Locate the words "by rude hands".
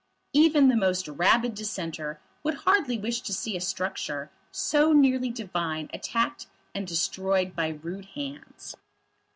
7.55-8.75